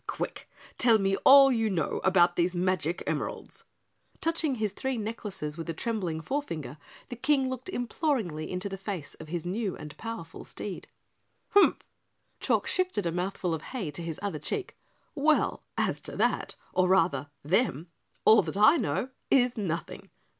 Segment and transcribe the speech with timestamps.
[0.07, 0.49] "Quick,
[0.79, 3.65] tell me all you know about these magic emeralds."
[4.19, 9.13] Touching his three necklaces with a trembling forefinger, the King looked imploringly into the face
[9.19, 10.87] of his new and powerful steed.
[11.49, 11.85] "Humph!"
[12.39, 14.75] Chalk shifted a mouthful of hay to his other cheek.
[15.13, 17.85] "Well, as to that, or rather them,
[18.25, 20.09] all that I know is nothing.